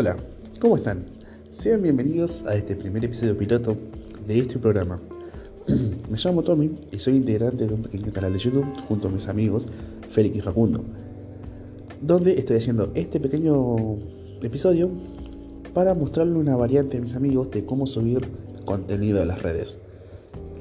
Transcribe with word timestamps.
Hola, 0.00 0.16
¿cómo 0.60 0.76
están? 0.76 1.04
Sean 1.50 1.82
bienvenidos 1.82 2.42
a 2.46 2.54
este 2.54 2.74
primer 2.74 3.04
episodio 3.04 3.36
piloto 3.36 3.76
de 4.26 4.38
este 4.38 4.58
programa. 4.58 4.98
Me 5.68 6.16
llamo 6.16 6.42
Tommy 6.42 6.70
y 6.90 6.98
soy 6.98 7.16
integrante 7.16 7.66
de 7.66 7.74
un 7.74 7.82
pequeño 7.82 8.10
canal 8.10 8.32
de 8.32 8.38
YouTube 8.38 8.64
junto 8.88 9.08
a 9.08 9.10
mis 9.10 9.28
amigos 9.28 9.68
Félix 10.08 10.36
y 10.36 10.40
Facundo, 10.40 10.82
donde 12.00 12.38
estoy 12.38 12.56
haciendo 12.56 12.90
este 12.94 13.20
pequeño 13.20 13.98
episodio 14.40 14.88
para 15.74 15.92
mostrarle 15.92 16.38
una 16.38 16.56
variante 16.56 16.96
a 16.96 17.00
mis 17.02 17.14
amigos 17.14 17.50
de 17.50 17.66
cómo 17.66 17.86
subir 17.86 18.26
contenido 18.64 19.20
a 19.20 19.26
las 19.26 19.42
redes. 19.42 19.80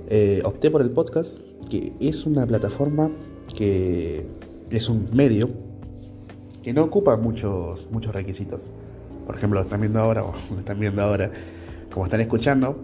Eh, 0.10 0.42
opté 0.44 0.70
por 0.70 0.82
el 0.82 0.90
podcast, 0.90 1.38
que 1.70 1.94
es 2.02 2.26
una 2.26 2.46
plataforma 2.46 3.10
que 3.56 4.26
es 4.70 4.90
un 4.90 5.08
medio 5.14 5.48
que 6.62 6.74
no 6.74 6.84
ocupa 6.84 7.16
muchos, 7.16 7.88
muchos 7.90 8.14
requisitos. 8.14 8.68
Por 9.30 9.36
ejemplo, 9.36 9.60
lo 9.60 9.64
están 9.64 9.80
viendo 9.80 10.00
ahora, 10.00 10.24
o 10.24 10.34
lo 10.50 10.58
están 10.58 10.80
viendo 10.80 11.04
ahora, 11.04 11.30
como 11.94 12.06
están 12.06 12.20
escuchando, 12.20 12.76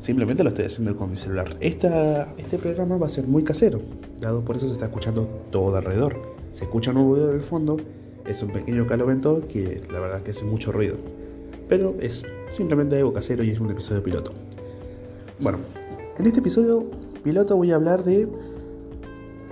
simplemente 0.00 0.42
lo 0.42 0.48
estoy 0.48 0.64
haciendo 0.64 0.96
con 0.96 1.08
mi 1.08 1.14
celular. 1.14 1.56
Este 1.60 2.58
programa 2.60 2.96
va 2.96 3.06
a 3.06 3.10
ser 3.10 3.28
muy 3.28 3.44
casero, 3.44 3.80
dado 4.20 4.44
por 4.44 4.56
eso 4.56 4.66
se 4.66 4.72
está 4.72 4.86
escuchando 4.86 5.28
todo 5.52 5.76
alrededor. 5.76 6.34
Se 6.50 6.64
escucha 6.64 6.90
un 6.90 6.96
ruido 6.96 7.30
en 7.30 7.36
el 7.36 7.42
fondo, 7.42 7.76
es 8.26 8.42
un 8.42 8.50
pequeño 8.50 8.88
calovento 8.88 9.40
que 9.46 9.80
la 9.92 10.00
verdad 10.00 10.22
que 10.22 10.32
hace 10.32 10.44
mucho 10.44 10.72
ruido. 10.72 10.96
Pero 11.68 11.94
es 12.00 12.24
simplemente 12.50 12.96
algo 12.96 13.12
casero 13.12 13.44
y 13.44 13.50
es 13.50 13.60
un 13.60 13.70
episodio 13.70 14.02
piloto. 14.02 14.32
Bueno, 15.38 15.58
en 16.18 16.26
este 16.26 16.40
episodio 16.40 16.90
piloto 17.22 17.56
voy 17.56 17.70
a 17.70 17.76
hablar 17.76 18.02
de 18.02 18.26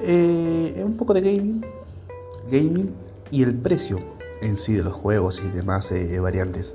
eh, 0.02 0.82
un 0.84 0.96
poco 0.96 1.14
de 1.14 1.20
gaming, 1.20 1.64
gaming 2.50 2.90
y 3.30 3.44
el 3.44 3.54
precio 3.54 4.15
en 4.42 4.56
sí 4.56 4.74
de 4.74 4.82
los 4.82 4.94
juegos 4.94 5.42
y 5.44 5.48
demás 5.48 5.90
eh, 5.92 6.18
variantes. 6.20 6.74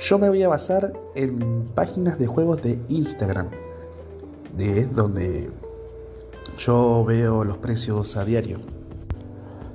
Yo 0.00 0.18
me 0.18 0.28
voy 0.28 0.42
a 0.42 0.48
basar 0.48 0.92
en 1.14 1.66
páginas 1.74 2.18
de 2.18 2.26
juegos 2.26 2.62
de 2.62 2.78
Instagram, 2.88 3.48
de 4.56 4.86
donde 4.86 5.50
yo 6.56 7.04
veo 7.04 7.44
los 7.44 7.58
precios 7.58 8.16
a 8.16 8.24
diario. 8.24 8.58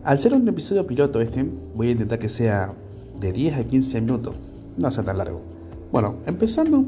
Al 0.04 0.20
ser 0.20 0.34
un 0.34 0.48
episodio 0.48 0.88
piloto 0.88 1.22
este, 1.22 1.46
voy 1.76 1.90
a 1.90 1.92
intentar 1.92 2.20
que 2.20 2.30
sea 2.30 2.74
de 3.20 3.32
10 3.32 3.58
a 3.58 3.64
15 3.64 4.02
minutos, 4.02 4.36
no 4.78 4.92
sea 4.92 5.04
tan 5.04 5.18
largo. 5.18 5.42
Bueno, 5.92 6.16
empezando, 6.26 6.86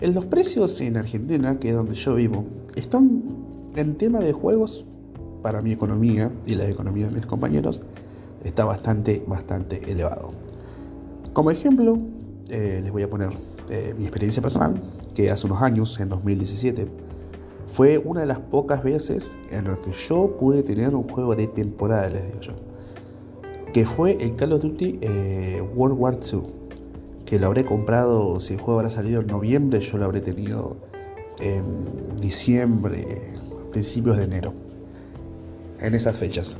en 0.00 0.14
los 0.14 0.24
precios 0.24 0.80
en 0.80 0.96
Argentina, 0.96 1.58
que 1.58 1.70
es 1.70 1.74
donde 1.74 1.94
yo 1.94 2.14
vivo, 2.14 2.44
están 2.74 3.22
en 3.76 3.96
tema 3.96 4.20
de 4.20 4.32
juegos 4.32 4.84
para 5.42 5.62
mi 5.62 5.72
economía 5.72 6.30
y 6.44 6.54
la 6.54 6.66
economía 6.66 7.06
de 7.06 7.12
mis 7.12 7.26
compañeros, 7.26 7.82
está 8.44 8.64
bastante, 8.64 9.24
bastante 9.26 9.90
elevado. 9.90 10.32
Como 11.32 11.50
ejemplo, 11.50 11.98
eh, 12.48 12.80
les 12.82 12.92
voy 12.92 13.02
a 13.02 13.10
poner 13.10 13.30
eh, 13.68 13.94
mi 13.98 14.04
experiencia 14.04 14.40
personal, 14.40 14.80
que 15.14 15.30
hace 15.30 15.46
unos 15.46 15.62
años, 15.62 15.98
en 15.98 16.08
2017, 16.08 16.88
fue 17.66 17.98
una 17.98 18.20
de 18.20 18.26
las 18.26 18.38
pocas 18.38 18.82
veces 18.82 19.32
en 19.50 19.64
las 19.64 19.78
que 19.78 19.92
yo 19.92 20.36
pude 20.38 20.62
tener 20.62 20.94
un 20.94 21.02
juego 21.02 21.34
de 21.34 21.46
temporada, 21.48 22.08
les 22.08 22.26
digo 22.26 22.40
yo, 22.40 22.52
que 23.72 23.84
fue 23.84 24.16
el 24.22 24.36
Call 24.36 24.52
of 24.52 24.62
Duty 24.62 24.98
eh, 25.02 25.62
World 25.74 25.98
War 25.98 26.18
II, 26.32 26.42
que 27.26 27.38
lo 27.40 27.48
habré 27.48 27.64
comprado, 27.64 28.40
si 28.40 28.54
el 28.54 28.60
juego 28.60 28.78
habrá 28.80 28.90
salido 28.90 29.20
en 29.20 29.26
noviembre, 29.26 29.80
yo 29.80 29.98
lo 29.98 30.04
habré 30.04 30.20
tenido 30.20 30.76
en 31.40 31.64
diciembre, 32.20 33.34
principios 33.72 34.16
de 34.16 34.24
enero, 34.24 34.54
en 35.80 35.94
esas 35.94 36.16
fechas. 36.16 36.56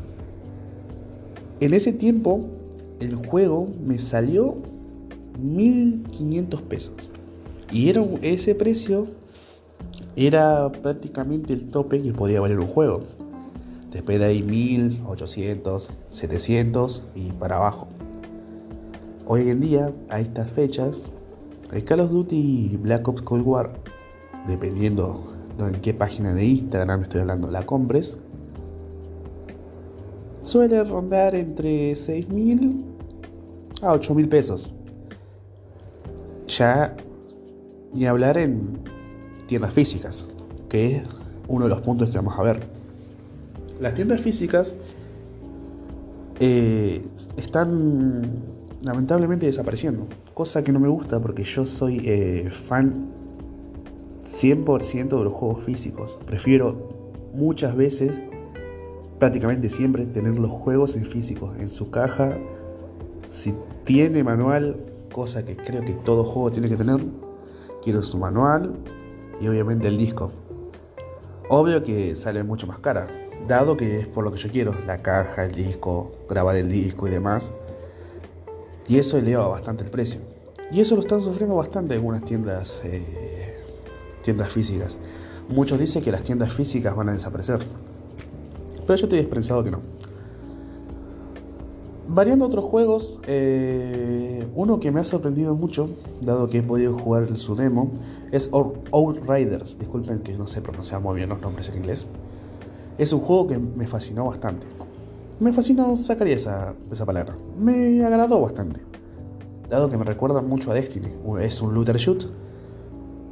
En 1.60 1.74
ese 1.74 1.92
tiempo, 1.92 2.46
el 3.00 3.14
juego 3.14 3.68
me 3.84 3.98
salió 3.98 4.56
1500 5.40 6.62
pesos. 6.62 6.94
Y 7.72 7.88
era 7.88 8.04
ese 8.22 8.54
precio 8.54 9.08
era 10.16 10.70
prácticamente 10.70 11.52
el 11.52 11.66
tope 11.66 12.02
que 12.02 12.12
podía 12.12 12.40
valer 12.40 12.58
un 12.58 12.66
juego. 12.66 13.02
Después 13.92 14.18
de 14.18 14.24
ahí 14.24 14.42
1800, 14.42 15.90
700 16.10 17.02
y 17.14 17.32
para 17.32 17.56
abajo. 17.56 17.86
Hoy 19.26 19.48
en 19.50 19.60
día, 19.60 19.92
a 20.08 20.20
estas 20.20 20.50
fechas, 20.50 21.04
el 21.72 21.84
Call 21.84 22.00
of 22.00 22.10
Duty 22.10 22.78
Black 22.82 23.06
Ops 23.08 23.22
Cold 23.22 23.46
War, 23.46 23.72
dependiendo 24.46 25.32
de 25.58 25.68
en 25.68 25.80
qué 25.80 25.92
página 25.94 26.32
de 26.32 26.44
Instagram 26.44 27.02
estoy 27.02 27.22
hablando 27.22 27.50
la 27.50 27.64
compres, 27.66 28.16
suele 30.46 30.82
rondar 30.84 31.34
entre 31.34 31.92
6.000 31.92 32.84
a 33.82 33.94
8.000 33.94 34.28
pesos. 34.28 34.72
Ya 36.46 36.96
ni 37.92 38.06
hablar 38.06 38.38
en 38.38 38.78
tiendas 39.46 39.74
físicas, 39.74 40.26
que 40.68 40.96
es 40.96 41.04
uno 41.48 41.64
de 41.64 41.70
los 41.70 41.80
puntos 41.80 42.10
que 42.10 42.16
vamos 42.16 42.38
a 42.38 42.42
ver. 42.42 42.60
Las 43.80 43.94
tiendas 43.94 44.20
físicas 44.20 44.74
eh, 46.38 47.02
están 47.36 48.22
lamentablemente 48.82 49.46
desapareciendo, 49.46 50.06
cosa 50.32 50.62
que 50.62 50.72
no 50.72 50.78
me 50.78 50.88
gusta 50.88 51.20
porque 51.20 51.42
yo 51.42 51.66
soy 51.66 52.02
eh, 52.04 52.50
fan 52.50 53.08
100% 54.24 55.08
de 55.08 55.24
los 55.24 55.32
juegos 55.32 55.64
físicos. 55.64 56.18
Prefiero 56.24 56.88
muchas 57.34 57.74
veces 57.76 58.20
prácticamente 59.18 59.70
siempre 59.70 60.06
tener 60.06 60.38
los 60.38 60.50
juegos 60.50 60.96
en 60.96 61.06
físico, 61.06 61.52
en 61.58 61.68
su 61.68 61.90
caja. 61.90 62.36
Si 63.26 63.54
tiene 63.84 64.22
manual, 64.22 64.76
cosa 65.12 65.44
que 65.44 65.56
creo 65.56 65.84
que 65.84 65.92
todo 65.92 66.24
juego 66.24 66.50
tiene 66.50 66.68
que 66.68 66.76
tener, 66.76 67.00
quiero 67.82 68.02
su 68.02 68.18
manual 68.18 68.74
y 69.40 69.48
obviamente 69.48 69.88
el 69.88 69.98
disco. 69.98 70.32
Obvio 71.48 71.82
que 71.82 72.16
sale 72.16 72.42
mucho 72.42 72.66
más 72.66 72.80
cara, 72.80 73.08
dado 73.46 73.76
que 73.76 74.00
es 74.00 74.06
por 74.06 74.24
lo 74.24 74.32
que 74.32 74.38
yo 74.38 74.50
quiero, 74.50 74.74
la 74.86 75.02
caja, 75.02 75.44
el 75.44 75.52
disco, 75.52 76.12
grabar 76.28 76.56
el 76.56 76.68
disco 76.68 77.06
y 77.06 77.10
demás. 77.10 77.52
Y 78.88 78.98
eso 78.98 79.16
eleva 79.16 79.46
bastante 79.48 79.84
el 79.84 79.90
precio. 79.90 80.20
Y 80.70 80.80
eso 80.80 80.96
lo 80.96 81.00
están 81.00 81.20
sufriendo 81.20 81.54
bastante 81.54 81.94
algunas 81.94 82.24
tiendas, 82.24 82.80
eh, 82.84 83.62
tiendas 84.22 84.52
físicas. 84.52 84.98
Muchos 85.48 85.78
dicen 85.78 86.02
que 86.02 86.10
las 86.10 86.22
tiendas 86.22 86.52
físicas 86.52 86.94
van 86.94 87.08
a 87.08 87.12
desaparecer. 87.12 87.60
Pero 88.86 88.96
yo 88.96 89.06
estoy 89.06 89.22
pensado 89.22 89.64
que 89.64 89.70
no. 89.70 89.80
Variando 92.08 92.46
otros 92.46 92.64
juegos, 92.64 93.18
eh, 93.26 94.46
uno 94.54 94.78
que 94.78 94.92
me 94.92 95.00
ha 95.00 95.04
sorprendido 95.04 95.56
mucho, 95.56 95.90
dado 96.20 96.48
que 96.48 96.58
he 96.58 96.62
podido 96.62 96.96
jugar 96.96 97.36
su 97.36 97.56
demo, 97.56 97.90
es 98.30 98.48
Outriders. 98.52 99.76
Disculpen 99.78 100.20
que 100.20 100.34
no 100.34 100.46
sé 100.46 100.62
pronunciar 100.62 101.00
muy 101.00 101.16
bien 101.16 101.30
los 101.30 101.40
nombres 101.40 101.68
en 101.68 101.78
inglés. 101.78 102.06
Es 102.96 103.12
un 103.12 103.20
juego 103.20 103.48
que 103.48 103.58
me 103.58 103.88
fascinó 103.88 104.26
bastante. 104.26 104.66
Me 105.40 105.52
fascinó, 105.52 105.96
sacaría 105.96 106.36
esa, 106.36 106.74
esa 106.90 107.04
palabra. 107.04 107.36
Me 107.58 108.04
agradó 108.04 108.40
bastante. 108.40 108.80
Dado 109.68 109.90
que 109.90 109.98
me 109.98 110.04
recuerda 110.04 110.40
mucho 110.42 110.70
a 110.70 110.74
Destiny. 110.74 111.08
Es 111.40 111.60
un 111.60 111.74
looter 111.74 111.96
shoot, 111.96 112.24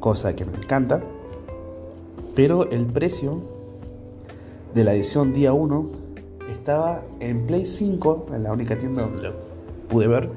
cosa 0.00 0.34
que 0.34 0.44
me 0.44 0.56
encanta. 0.56 1.00
Pero 2.34 2.68
el 2.70 2.86
precio 2.86 3.53
de 4.74 4.82
la 4.82 4.92
edición 4.92 5.32
día 5.32 5.52
1 5.52 5.88
estaba 6.50 7.00
en 7.20 7.46
Play 7.46 7.64
5, 7.64 8.26
en 8.34 8.42
la 8.42 8.52
única 8.52 8.76
tienda 8.76 9.02
donde 9.02 9.28
lo 9.28 9.34
pude 9.88 10.08
ver, 10.08 10.28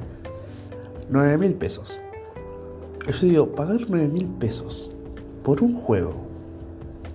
9 1.10 1.40
mil 1.40 1.56
pesos. 1.56 2.00
Yo 3.08 3.28
digo, 3.28 3.48
pagar 3.56 3.82
9 3.90 4.08
mil 4.10 4.28
pesos 4.28 4.92
por 5.44 5.64
un 5.64 5.74
juego, 5.74 6.14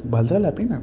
¿valdrá 0.02 0.40
la 0.40 0.52
pena? 0.52 0.82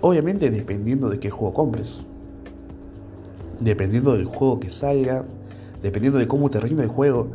Obviamente 0.00 0.48
dependiendo 0.50 1.10
de 1.10 1.20
qué 1.20 1.28
juego 1.28 1.52
compres. 1.52 2.00
Dependiendo 3.60 4.12
del 4.12 4.24
juego 4.24 4.60
que 4.60 4.70
salga, 4.70 5.26
dependiendo 5.82 6.18
de 6.18 6.26
cómo 6.26 6.48
te 6.48 6.58
rinde 6.60 6.84
el 6.84 6.88
juego, 6.88 7.28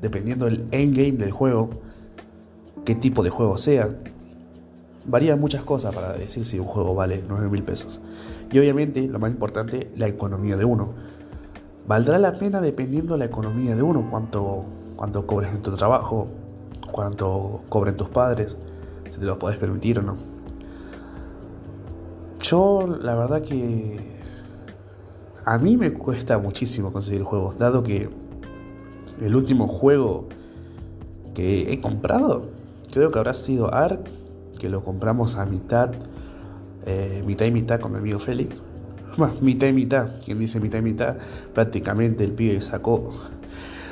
dependiendo 0.00 0.44
del 0.44 0.66
endgame 0.70 1.12
del 1.12 1.32
juego, 1.32 1.70
qué 2.84 2.94
tipo 2.94 3.24
de 3.24 3.30
juego 3.30 3.56
sea, 3.58 3.96
Varía 5.08 5.36
muchas 5.36 5.64
cosas 5.64 5.94
para 5.94 6.12
decir 6.12 6.44
si 6.44 6.58
un 6.58 6.66
juego 6.66 6.94
vale 6.94 7.24
9 7.26 7.48
mil 7.48 7.62
pesos. 7.62 8.00
Y 8.52 8.58
obviamente, 8.58 9.08
lo 9.08 9.18
más 9.18 9.30
importante, 9.30 9.90
la 9.96 10.06
economía 10.06 10.56
de 10.58 10.66
uno. 10.66 10.92
Valdrá 11.86 12.18
la 12.18 12.34
pena 12.34 12.60
dependiendo 12.60 13.14
de 13.14 13.20
la 13.20 13.24
economía 13.24 13.74
de 13.74 13.82
uno, 13.82 14.06
cuánto, 14.10 14.66
cuánto 14.96 15.26
cobres 15.26 15.50
en 15.50 15.62
tu 15.62 15.74
trabajo, 15.76 16.28
cuánto 16.92 17.62
cobren 17.70 17.96
tus 17.96 18.10
padres, 18.10 18.58
si 19.10 19.18
te 19.18 19.24
lo 19.24 19.38
puedes 19.38 19.58
permitir 19.58 19.98
o 19.98 20.02
no. 20.02 20.16
Yo, 22.42 22.98
la 23.00 23.14
verdad 23.14 23.40
que 23.40 23.98
a 25.46 25.56
mí 25.56 25.78
me 25.78 25.94
cuesta 25.94 26.38
muchísimo 26.38 26.92
conseguir 26.92 27.22
juegos, 27.22 27.56
dado 27.56 27.82
que 27.82 28.10
el 29.22 29.34
último 29.34 29.66
juego 29.66 30.26
que 31.34 31.72
he 31.72 31.80
comprado 31.80 32.50
creo 32.92 33.10
que 33.10 33.18
habrá 33.18 33.32
sido 33.32 33.72
Ark 33.72 34.17
que 34.58 34.68
lo 34.68 34.82
compramos 34.82 35.36
a 35.36 35.46
mitad, 35.46 35.92
eh, 36.86 37.22
mitad 37.26 37.46
y 37.46 37.50
mitad 37.50 37.80
con 37.80 37.92
mi 37.92 37.98
amigo 37.98 38.18
Félix. 38.18 38.56
bueno, 39.16 39.34
mitad 39.40 39.68
y 39.68 39.72
mitad, 39.72 40.20
quien 40.24 40.38
dice 40.38 40.60
mitad 40.60 40.78
y 40.78 40.82
mitad, 40.82 41.16
prácticamente 41.54 42.24
el 42.24 42.32
pibe 42.32 42.60
sacó, 42.60 43.14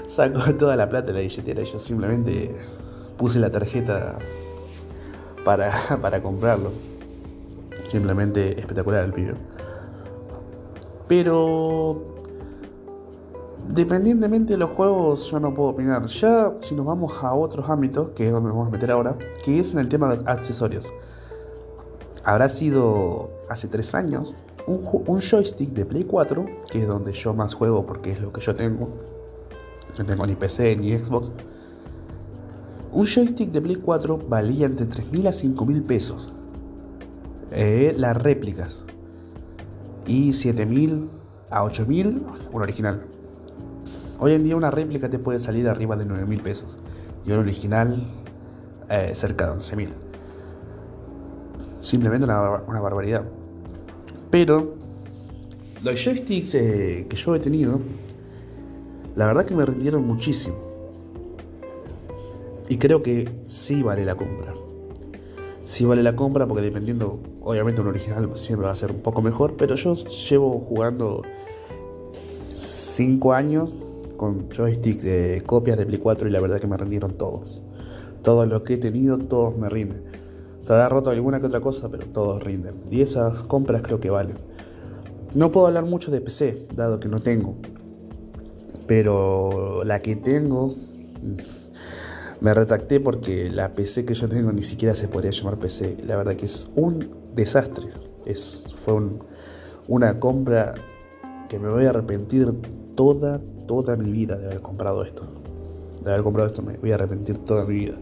sacó 0.07 0.55
toda 0.55 0.77
la 0.77 0.89
plata 0.89 1.09
de 1.09 1.13
la 1.15 1.21
billetera 1.21 1.63
y 1.63 1.67
yo 1.67 1.81
simplemente 1.81 2.57
puse 3.17 3.39
la 3.39 3.51
tarjeta 3.51 4.19
para, 5.45 5.73
para 6.03 6.23
comprarlo. 6.23 6.73
Simplemente 7.89 8.59
espectacular 8.59 9.05
el 9.05 9.13
pibe. 9.13 9.35
Pero 11.07 12.16
Dependientemente 13.69 14.53
de 14.53 14.59
los 14.59 14.71
juegos, 14.71 15.31
yo 15.31 15.41
no 15.41 15.53
puedo 15.53 15.71
opinar. 15.71 16.07
Ya 16.07 16.55
si 16.61 16.75
nos 16.75 16.87
vamos 16.87 17.13
a 17.23 17.35
otros 17.35 17.69
ámbitos, 17.69 18.11
que 18.11 18.27
es 18.27 18.33
donde 18.33 18.49
nos 18.49 18.57
vamos 18.57 18.69
a 18.69 18.71
meter 18.71 18.91
ahora, 18.91 19.17
que 19.45 19.59
es 19.59 19.73
en 19.73 19.81
el 19.81 19.89
tema 19.89 20.15
de 20.15 20.31
accesorios. 20.31 20.93
Habrá 22.25 22.49
sido 22.49 23.31
hace 23.49 23.69
tres 23.69 23.95
años 23.95 24.37
un, 24.67 25.21
joystick 25.21 25.71
de 25.71 25.85
Play 25.85 26.05
4, 26.05 26.47
que 26.71 26.83
es 26.83 26.89
donde 26.89 27.13
yo 27.13 27.35
más 27.35 27.55
juego 27.55 27.87
porque 27.87 28.13
es 28.13 28.21
lo 28.21 28.33
que 28.33 28.41
yo 28.41 28.55
tengo. 28.55 28.89
No 29.99 30.05
tengo 30.05 30.27
ni 30.27 30.35
PC 30.35 30.77
ni 30.77 30.99
Xbox. 30.99 31.33
Un 32.93 33.07
joystick 33.07 33.51
de 33.51 33.61
Play 33.61 33.77
4 33.77 34.19
valía 34.29 34.67
entre 34.67 34.87
3.000 34.87 35.29
a 35.29 35.33
5.000 35.33 35.87
pesos. 35.87 36.33
Eh, 37.51 37.95
las 37.97 38.17
réplicas. 38.17 38.85
Y 40.07 40.31
7.000 40.31 41.09
a 41.51 41.63
8.000 41.63 42.23
un 42.53 42.63
original. 42.63 43.16
Hoy 44.19 44.33
en 44.33 44.45
día 44.45 44.57
una 44.57 44.71
réplica 44.71 45.11
te 45.11 45.19
puede 45.19 45.39
salir 45.41 45.69
arriba 45.69 45.95
de 45.95 46.07
9 46.07 46.25
mil 46.25 46.41
pesos 46.41 46.79
y 47.27 47.33
un 47.33 47.41
original 47.41 48.07
eh, 48.89 49.11
cerca 49.15 49.45
de 49.45 49.51
11 49.53 49.77
mil. 49.77 49.89
Simplemente 51.83 52.25
una, 52.25 52.81
barbaridad. 52.81 53.25
Pero 54.31 54.75
los 55.85 56.03
joysticks 56.03 56.55
eh, 56.55 57.07
que 57.11 57.17
yo 57.17 57.35
he 57.35 57.41
tenido, 57.41 57.81
la 59.17 59.27
verdad 59.27 59.45
que 59.45 59.55
me 59.55 59.67
rindieron 59.67 60.07
muchísimo. 60.07 60.57
Y 62.69 62.79
creo 62.79 63.03
que 63.03 63.29
sí 63.45 63.83
vale 63.83 64.05
la 64.07 64.15
compra. 64.15 64.55
Sí 65.65 65.85
vale 65.85 66.03
la 66.03 66.17
compra 66.17 66.47
porque 66.47 66.63
dependiendo, 66.63 67.21
obviamente 67.43 67.83
un 67.83 67.89
original 67.89 68.31
siempre 68.35 68.67
va 68.67 68.73
a 68.73 68.77
ser 68.77 68.93
un 68.93 69.01
poco 69.01 69.21
mejor, 69.21 69.57
pero 69.59 69.75
yo 69.75 69.95
llevo 69.95 70.61
jugando 70.61 71.23
5 72.55 73.35
años 73.35 73.75
con 74.17 74.49
joystick 74.51 75.01
de 75.01 75.43
copias 75.45 75.79
de 75.79 75.87
Play 75.87 75.99
4 75.99 76.29
y 76.29 76.31
la 76.31 76.41
verdad 76.41 76.61
que 76.61 76.67
me 76.67 76.77
rindieron 76.77 77.17
todos. 77.17 77.63
Todos 78.23 78.49
los 78.49 78.63
que 78.63 78.75
he 78.75 78.79
tenido, 78.79 79.19
todos 79.19 79.57
me 79.57 79.69
rinden. 79.69 80.05
Se 80.61 80.73
habrá 80.73 80.89
roto 80.89 81.11
alguna 81.11 81.39
que 81.39 81.47
otra 81.47 81.61
cosa, 81.61 81.89
pero 81.89 82.07
todos 82.07 82.43
rinden. 82.43 82.75
Y 82.91 83.01
esas 83.03 83.45
compras 83.45 83.83
creo 83.83 84.01
que 84.01 84.11
valen. 84.11 84.37
No 85.35 85.53
puedo 85.53 85.67
hablar 85.69 85.85
mucho 85.85 86.11
de 86.11 86.21
PC, 86.21 86.67
dado 86.75 86.99
que 86.99 87.09
no 87.09 87.21
tengo. 87.21 87.55
Pero 88.87 89.85
la 89.85 90.01
que 90.01 90.17
tengo, 90.17 90.75
me 92.41 92.55
retracté 92.55 93.01
porque 93.01 93.51
la 93.51 93.75
PC 93.75 94.05
que 94.05 94.15
yo 94.15 94.29
tengo 94.29 94.53
ni 94.53 94.63
siquiera 94.63 94.95
se 94.95 95.09
podría 95.09 95.31
llamar 95.31 95.59
PC. 95.59 95.99
La 96.05 96.17
verdad 96.17 96.37
que 96.37 96.47
es 96.47 96.69
un 96.75 97.11
desastre. 97.35 97.89
Es, 98.25 98.75
fue 98.85 98.95
una 99.89 100.19
compra 100.19 100.75
que 101.49 101.59
me 101.59 101.69
voy 101.69 101.85
a 101.85 101.91
arrepentir 101.91 102.53
toda, 102.97 103.41
toda 103.69 103.97
mi 103.97 104.11
vida 104.11 104.37
de 104.37 104.47
haber 104.47 104.61
comprado 104.61 105.05
esto. 105.05 105.23
De 106.03 106.11
haber 106.11 106.23
comprado 106.23 106.49
esto 106.49 106.63
me 106.63 106.77
voy 106.79 106.91
a 106.91 106.97
arrepentir 106.97 107.39
toda 107.39 107.65
mi 107.65 107.75
vida. 107.75 107.95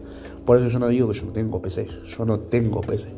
Por 0.45 0.57
eso 0.57 0.67
yo 0.67 0.79
no 0.79 0.87
digo 0.87 1.09
que 1.09 1.13
yo 1.15 1.25
no 1.25 1.31
tengo 1.31 1.61
PC. 1.61 1.87
Yo 2.05 2.25
no 2.25 2.39
tengo 2.39 2.81
PC. 2.81 3.09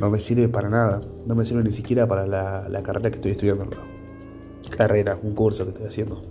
No 0.00 0.10
me 0.10 0.20
sirve 0.20 0.48
para 0.48 0.68
nada. 0.68 1.00
No 1.26 1.34
me 1.34 1.44
sirve 1.44 1.62
ni 1.62 1.70
siquiera 1.70 2.06
para 2.06 2.26
la, 2.26 2.82
carrera 2.82 3.10
que 3.10 3.16
estoy 3.16 3.32
estudiando. 3.32 3.66
Carrera, 4.76 5.18
un 5.22 5.34
curso 5.34 5.64
que 5.64 5.70
estoy 5.70 5.86
haciendo. 5.86 6.22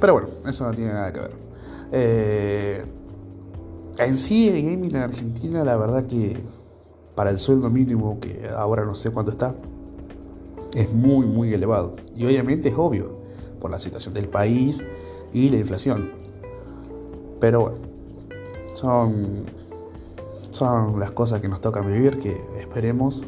Pero 0.00 0.14
bueno, 0.14 0.28
eso 0.46 0.64
no 0.64 0.72
tiene 0.72 0.92
nada 0.92 1.12
que 1.12 1.20
ver. 1.20 1.32
Eh, 1.92 2.84
en 3.98 4.16
sí, 4.16 4.48
el 4.48 4.62
gaming 4.62 4.96
en 4.96 5.02
Argentina, 5.02 5.62
la 5.64 5.76
verdad 5.76 6.06
que 6.06 6.38
para 7.14 7.30
el 7.30 7.38
sueldo 7.38 7.68
mínimo, 7.68 8.18
que 8.18 8.48
ahora 8.48 8.84
no 8.84 8.94
sé 8.94 9.10
cuánto 9.10 9.32
está, 9.32 9.54
es 10.74 10.92
muy, 10.92 11.26
muy 11.26 11.52
elevado. 11.52 11.96
Y 12.20 12.26
obviamente 12.26 12.68
es 12.68 12.74
obvio, 12.76 13.16
por 13.62 13.70
la 13.70 13.78
situación 13.78 14.12
del 14.12 14.28
país 14.28 14.84
y 15.32 15.48
la 15.48 15.56
inflación. 15.56 16.10
Pero 17.40 17.60
bueno, 17.62 17.78
son, 18.74 19.46
son 20.50 21.00
las 21.00 21.12
cosas 21.12 21.40
que 21.40 21.48
nos 21.48 21.62
toca 21.62 21.80
vivir 21.80 22.18
que 22.18 22.38
esperemos 22.60 23.22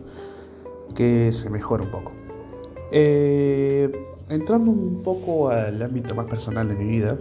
que 0.94 1.32
se 1.32 1.48
mejore 1.48 1.84
un 1.84 1.90
poco. 1.90 2.12
Eh, 2.90 3.90
entrando 4.28 4.70
un 4.70 5.02
poco 5.02 5.48
al 5.48 5.80
ámbito 5.80 6.14
más 6.14 6.26
personal 6.26 6.68
de 6.68 6.74
mi 6.74 6.84
vida, 6.84 7.16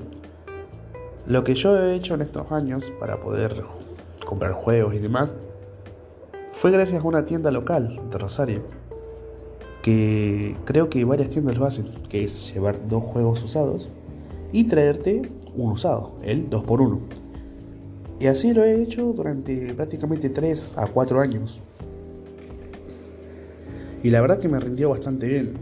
lo 1.25 1.45
que 1.45 1.53
yo 1.53 1.81
he 1.81 1.95
hecho 1.95 2.15
en 2.15 2.21
estos 2.21 2.51
años 2.51 2.91
para 2.99 3.21
poder 3.21 3.63
comprar 4.25 4.51
juegos 4.51 4.93
y 4.93 4.99
demás 4.99 5.35
fue 6.51 6.71
gracias 6.71 7.01
a 7.01 7.07
una 7.07 7.23
tienda 7.23 7.49
local 7.49 7.97
de 8.11 8.17
Rosario 8.17 8.80
que 9.81 10.55
creo 10.65 10.89
que 10.89 11.03
varias 11.05 11.29
tiendas 11.29 11.57
lo 11.57 11.65
hacen, 11.65 11.87
que 12.09 12.23
es 12.23 12.53
llevar 12.53 12.87
dos 12.87 13.03
juegos 13.03 13.43
usados 13.43 13.89
y 14.51 14.65
traerte 14.65 15.23
un 15.55 15.71
usado, 15.71 16.13
el 16.23 16.49
2x1. 16.49 16.99
Y 18.19 18.27
así 18.27 18.53
lo 18.53 18.63
he 18.63 18.81
hecho 18.81 19.13
durante 19.13 19.73
prácticamente 19.73 20.29
3 20.29 20.73
a 20.77 20.87
4 20.87 21.21
años. 21.21 21.61
Y 24.03 24.09
la 24.11 24.21
verdad 24.21 24.39
que 24.39 24.47
me 24.47 24.59
rindió 24.59 24.89
bastante 24.89 25.27
bien. 25.27 25.53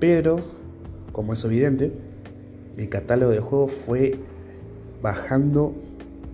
Pero, 0.00 0.40
como 1.12 1.32
es 1.34 1.44
evidente, 1.44 1.92
mi 2.76 2.88
catálogo 2.88 3.32
de 3.32 3.40
juegos 3.40 3.72
fue 3.86 4.14
bajando 5.02 5.72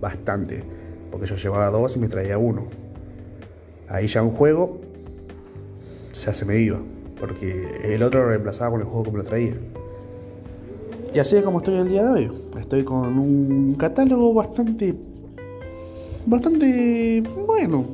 bastante. 0.01 0.63
Porque 1.11 1.27
yo 1.27 1.35
llevaba 1.35 1.69
dos 1.69 1.95
y 1.95 1.99
me 1.99 2.07
traía 2.07 2.37
uno. 2.37 2.67
Ahí 3.87 4.07
ya 4.07 4.23
un 4.23 4.31
juego 4.31 4.81
ya 6.13 6.33
se 6.33 6.45
me 6.45 6.57
iba 6.57 6.81
porque 7.19 7.81
el 7.83 8.03
otro 8.03 8.21
lo 8.21 8.29
reemplazaba 8.29 8.71
con 8.71 8.81
el 8.81 8.87
juego 8.87 9.11
me 9.11 9.17
lo 9.19 9.23
traía. 9.23 9.55
Y 11.13 11.19
así 11.19 11.35
es 11.35 11.43
como 11.43 11.59
estoy 11.59 11.75
el 11.75 11.87
día 11.87 12.03
de 12.03 12.09
hoy. 12.09 12.31
Estoy 12.59 12.83
con 12.83 13.17
un 13.17 13.75
catálogo 13.75 14.33
bastante. 14.33 14.95
bastante. 16.25 17.23
bueno. 17.45 17.85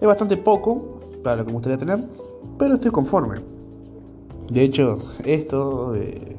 Es 0.00 0.06
bastante 0.06 0.36
poco 0.36 1.00
para 1.22 1.36
lo 1.36 1.44
que 1.44 1.46
me 1.48 1.54
gustaría 1.54 1.78
tener, 1.78 2.04
pero 2.58 2.74
estoy 2.74 2.90
conforme. 2.90 3.40
De 4.50 4.62
hecho, 4.62 4.98
esto. 5.24 5.94
Eh, 5.96 6.36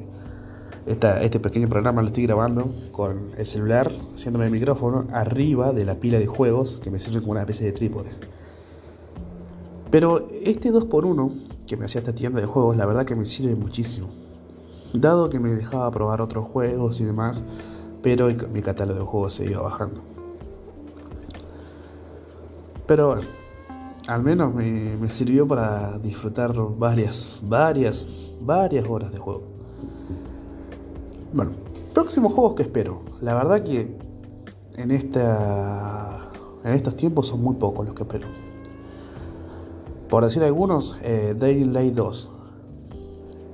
este 0.85 1.41
pequeño 1.41 1.67
programa 1.67 2.01
lo 2.01 2.07
estoy 2.07 2.23
grabando 2.23 2.71
con 2.93 3.31
el 3.37 3.45
celular, 3.45 3.91
haciéndome 4.13 4.45
el 4.45 4.51
micrófono 4.51 5.05
arriba 5.11 5.73
de 5.73 5.83
la 5.83 5.95
pila 5.95 6.17
de 6.17 6.27
juegos 6.27 6.79
que 6.81 6.89
me 6.89 6.97
sirve 6.97 7.19
como 7.19 7.31
una 7.31 7.41
especie 7.41 7.65
de 7.65 7.73
trípode. 7.73 8.11
Pero 9.91 10.27
este 10.45 10.71
2x1 10.71 11.46
que 11.67 11.77
me 11.77 11.85
hacía 11.85 11.99
esta 11.99 12.13
tienda 12.13 12.41
de 12.41 12.47
juegos, 12.47 12.77
la 12.77 12.85
verdad 12.85 13.05
que 13.05 13.15
me 13.15 13.25
sirve 13.25 13.55
muchísimo. 13.55 14.07
Dado 14.93 15.29
que 15.29 15.39
me 15.39 15.51
dejaba 15.51 15.91
probar 15.91 16.21
otros 16.21 16.47
juegos 16.47 16.99
y 17.01 17.03
demás, 17.03 17.43
pero 18.01 18.29
mi 18.51 18.61
catálogo 18.61 18.99
de 18.99 19.05
juegos 19.05 19.33
se 19.33 19.45
iba 19.45 19.61
bajando. 19.61 20.01
Pero 22.87 23.07
bueno, 23.07 23.23
al 24.07 24.23
menos 24.23 24.55
me, 24.55 24.95
me 24.95 25.09
sirvió 25.09 25.45
para 25.45 25.99
disfrutar 25.99 26.55
varias, 26.77 27.41
varias, 27.43 28.33
varias 28.41 28.87
horas 28.87 29.11
de 29.11 29.17
juego. 29.17 29.43
Bueno, 31.33 31.51
próximos 31.93 32.31
juegos 32.31 32.55
que 32.55 32.63
espero. 32.63 33.01
La 33.21 33.33
verdad 33.35 33.61
que 33.61 33.97
en 34.77 34.91
esta 34.91 36.29
en 36.63 36.73
estos 36.73 36.95
tiempos 36.95 37.27
son 37.27 37.41
muy 37.41 37.55
pocos 37.55 37.85
los 37.85 37.95
que 37.95 38.03
espero. 38.03 38.27
Por 40.09 40.23
decir 40.23 40.41
algunos, 40.43 40.97
eh, 41.03 41.35
Dying 41.37 41.73
Light 41.73 41.93
2. 41.93 42.31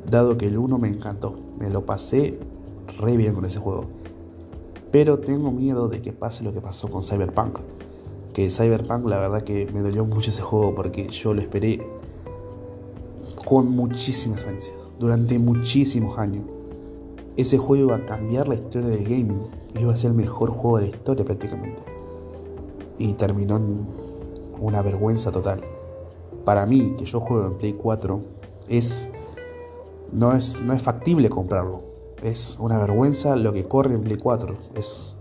Dado 0.05 0.38
que 0.38 0.45
el 0.45 0.60
1 0.60 0.77
me 0.77 0.88
encantó, 0.88 1.33
me 1.57 1.69
lo 1.72 1.83
pasé 1.83 2.38
re 3.00 3.17
bien 3.17 3.33
con 3.33 3.45
ese 3.45 3.57
juego. 3.57 3.86
Pero 4.91 5.17
tengo 5.17 5.51
miedo 5.51 5.88
de 5.88 6.03
que 6.03 6.13
pase 6.13 6.43
lo 6.43 6.53
que 6.53 6.62
pasó 6.62 6.89
con 6.89 7.01
Cyberpunk. 7.01 7.57
Que 8.33 8.51
Cyberpunk 8.51 9.07
la 9.07 9.17
verdad 9.17 9.43
que 9.43 9.67
me 9.74 9.81
dolió 9.81 10.05
mucho 10.05 10.29
ese 10.29 10.43
juego 10.43 10.75
porque 10.75 11.07
yo 11.07 11.33
lo 11.33 11.41
esperé 11.41 11.88
con 13.45 13.69
muchísimas 13.69 14.45
ansias, 14.45 14.75
durante 15.00 15.39
muchísimos 15.39 16.19
años. 16.19 16.43
Ese 17.36 17.57
juego 17.57 17.88
iba 17.88 17.95
a 17.95 18.05
cambiar 18.05 18.48
la 18.48 18.53
historia 18.53 18.89
del 18.89 19.03
gaming, 19.03 19.41
iba 19.79 19.91
a 19.91 19.95
ser 19.95 20.12
el 20.12 20.17
mejor 20.17 20.51
juego 20.51 20.77
de 20.77 20.83
la 20.83 20.95
historia 20.95 21.25
prácticamente. 21.25 21.81
Y 23.00 23.13
terminó 23.13 23.57
en 23.57 23.88
una 24.60 24.83
vergüenza 24.83 25.31
total 25.31 25.73
para 26.43 26.65
mí, 26.65 26.95
que 26.97 27.05
yo 27.05 27.19
juego 27.19 27.47
en 27.47 27.57
Play 27.57 27.73
4, 27.73 28.19
es 28.67 29.09
no 30.13 30.33
es, 30.33 30.62
no 30.62 30.73
es 30.73 30.81
factible 30.81 31.29
comprarlo. 31.29 31.81
Es 32.21 32.57
una 32.59 32.77
vergüenza 32.77 33.35
lo 33.35 33.51
que 33.51 33.65
corre 33.65 33.95
en 33.95 34.01
Play 34.01 34.17
4. 34.17 34.55
Es, 34.75 35.17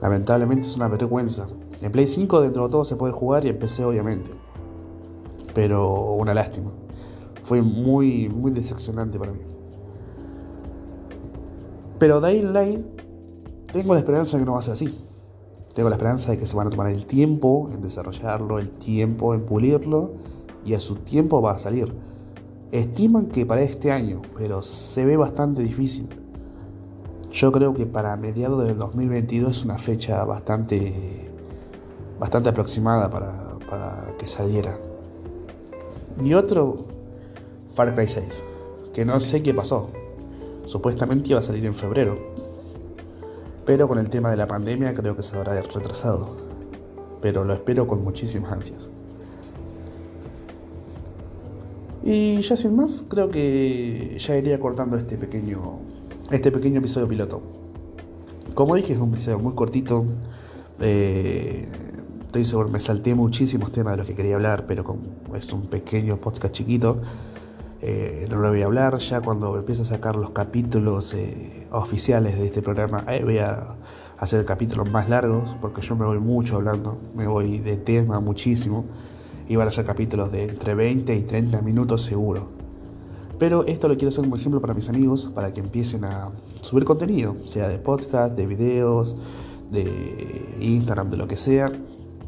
lamentablemente 0.00 0.62
es 0.62 0.76
una 0.76 0.88
vergüenza. 0.88 1.48
En 1.82 1.92
Play 1.92 2.06
5 2.06 2.40
dentro 2.40 2.64
de 2.64 2.70
todo 2.70 2.84
se 2.84 2.96
puede 2.96 3.12
jugar 3.12 3.44
y 3.44 3.48
en 3.48 3.58
PC 3.58 3.84
obviamente. 3.84 4.30
Pero 5.54 6.12
una 6.12 6.32
lástima. 6.34 6.70
fue 7.44 7.62
muy, 7.62 8.28
muy 8.28 8.50
decepcionante 8.50 9.18
para 9.18 9.32
mí. 9.32 9.40
Pero 11.98 12.20
Dying 12.20 12.52
Light, 12.52 12.80
tengo 13.72 13.94
la 13.94 14.00
esperanza 14.00 14.36
de 14.36 14.42
que 14.42 14.46
no 14.46 14.52
va 14.52 14.58
a 14.58 14.62
ser 14.62 14.74
así. 14.74 14.98
Tengo 15.74 15.88
la 15.88 15.96
esperanza 15.96 16.30
de 16.30 16.38
que 16.38 16.46
se 16.46 16.56
van 16.56 16.66
a 16.66 16.70
tomar 16.70 16.90
el 16.90 17.06
tiempo 17.06 17.68
en 17.72 17.82
desarrollarlo, 17.82 18.58
el 18.58 18.70
tiempo 18.70 19.34
en 19.34 19.44
pulirlo 19.44 20.12
y 20.66 20.74
a 20.74 20.80
su 20.80 20.96
tiempo 20.96 21.40
va 21.40 21.52
a 21.52 21.58
salir. 21.58 21.92
Estiman 22.72 23.26
que 23.26 23.46
para 23.46 23.62
este 23.62 23.92
año, 23.92 24.20
pero 24.36 24.60
se 24.60 25.06
ve 25.06 25.16
bastante 25.16 25.62
difícil. 25.62 26.08
Yo 27.30 27.52
creo 27.52 27.72
que 27.72 27.86
para 27.86 28.16
mediados 28.16 28.66
del 28.66 28.76
2022 28.76 29.58
es 29.58 29.64
una 29.64 29.78
fecha 29.78 30.24
bastante, 30.24 31.28
bastante 32.18 32.48
aproximada 32.48 33.08
para, 33.08 34.14
que 34.18 34.26
saliera. 34.26 34.76
Y 36.22 36.34
otro, 36.34 36.86
Far 37.74 37.94
Cry 37.94 38.08
6, 38.08 38.42
que 38.92 39.04
no 39.04 39.20
sé 39.20 39.42
qué 39.42 39.54
pasó. 39.54 39.90
Supuestamente 40.64 41.30
iba 41.30 41.38
a 41.38 41.42
salir 41.42 41.64
en 41.64 41.74
febrero, 41.74 42.18
pero 43.64 43.86
con 43.86 43.98
el 43.98 44.10
tema 44.10 44.30
de 44.30 44.36
la 44.36 44.48
pandemia 44.48 44.94
creo 44.94 45.14
que 45.14 45.22
se 45.22 45.36
habrá 45.36 45.60
retrasado. 45.60 46.36
Pero 47.20 47.44
lo 47.44 47.54
espero 47.54 47.86
con 47.86 48.02
muchísimas 48.02 48.52
ansias. 48.52 48.90
Y 52.06 52.40
ya 52.40 52.56
sin 52.56 52.76
más, 52.76 53.04
creo 53.08 53.30
que 53.30 54.16
ya 54.16 54.36
iría 54.36 54.60
cortando 54.60 54.96
este 54.96 55.18
pequeño, 55.18 55.80
este 56.30 56.52
pequeño 56.52 56.78
episodio 56.78 57.08
piloto. 57.08 57.42
Como 58.54 58.76
dije, 58.76 58.92
es 58.92 59.00
un 59.00 59.12
episodio 59.12 59.40
muy 59.40 59.54
cortito. 59.54 60.04
Eh, 60.78 61.66
estoy 62.22 62.44
seguro, 62.44 62.68
me 62.68 62.78
salté 62.78 63.16
muchísimos 63.16 63.72
temas 63.72 63.94
de 63.94 63.96
los 63.96 64.06
que 64.06 64.14
quería 64.14 64.36
hablar, 64.36 64.66
pero 64.68 64.84
como 64.84 65.00
es 65.34 65.52
un 65.52 65.62
pequeño 65.62 66.18
podcast 66.18 66.54
chiquito, 66.54 67.02
eh, 67.82 68.28
no 68.30 68.36
lo 68.36 68.50
voy 68.50 68.62
a 68.62 68.66
hablar. 68.66 68.98
Ya 68.98 69.20
cuando 69.20 69.58
empiece 69.58 69.82
a 69.82 69.84
sacar 69.84 70.14
los 70.14 70.30
capítulos 70.30 71.12
eh, 71.12 71.66
oficiales 71.72 72.38
de 72.38 72.44
este 72.44 72.62
programa, 72.62 73.04
voy 73.24 73.38
a 73.38 73.74
hacer 74.16 74.44
capítulos 74.44 74.88
más 74.88 75.08
largos, 75.08 75.56
porque 75.60 75.82
yo 75.82 75.96
me 75.96 76.06
voy 76.06 76.20
mucho 76.20 76.54
hablando, 76.54 76.98
me 77.16 77.26
voy 77.26 77.58
de 77.58 77.76
tema 77.78 78.20
muchísimo 78.20 78.84
iban 79.48 79.68
a 79.68 79.70
ser 79.70 79.84
capítulos 79.84 80.32
de 80.32 80.44
entre 80.44 80.74
20 80.74 81.14
y 81.14 81.22
30 81.22 81.62
minutos 81.62 82.02
seguro. 82.02 82.48
Pero 83.38 83.66
esto 83.66 83.88
lo 83.88 83.94
quiero 83.94 84.08
hacer 84.08 84.24
como 84.24 84.36
ejemplo 84.36 84.60
para 84.60 84.74
mis 84.74 84.88
amigos, 84.88 85.30
para 85.34 85.52
que 85.52 85.60
empiecen 85.60 86.04
a 86.04 86.30
subir 86.62 86.84
contenido, 86.84 87.36
sea 87.44 87.68
de 87.68 87.78
podcast, 87.78 88.34
de 88.34 88.46
videos, 88.46 89.14
de 89.70 90.56
Instagram, 90.60 91.10
de 91.10 91.16
lo 91.16 91.28
que 91.28 91.36
sea, 91.36 91.70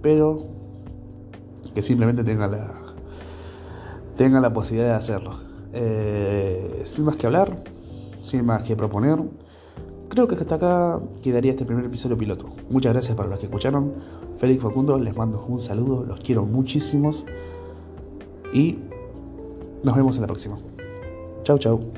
pero 0.02 0.46
que 1.74 1.82
simplemente 1.82 2.24
tengan 2.24 2.50
la, 2.50 2.74
tengan 4.16 4.42
la 4.42 4.52
posibilidad 4.52 4.90
de 4.90 4.94
hacerlo. 4.94 5.40
Eh, 5.72 6.82
sin 6.84 7.04
más 7.04 7.16
que 7.16 7.26
hablar, 7.26 7.64
sin 8.22 8.44
más 8.44 8.62
que 8.62 8.76
proponer, 8.76 9.18
Creo 10.18 10.26
que 10.26 10.34
hasta 10.34 10.56
acá 10.56 11.00
quedaría 11.22 11.52
este 11.52 11.64
primer 11.64 11.84
episodio 11.84 12.18
piloto. 12.18 12.48
Muchas 12.70 12.92
gracias 12.92 13.16
para 13.16 13.28
los 13.28 13.38
que 13.38 13.46
escucharon. 13.46 13.92
Félix 14.36 14.60
Facundo, 14.60 14.98
les 14.98 15.16
mando 15.16 15.46
un 15.46 15.60
saludo, 15.60 16.02
los 16.04 16.18
quiero 16.18 16.44
muchísimos 16.44 17.24
y 18.52 18.78
nos 19.84 19.94
vemos 19.94 20.16
en 20.16 20.22
la 20.22 20.26
próxima. 20.26 20.58
Chau, 21.44 21.56
chau. 21.58 21.92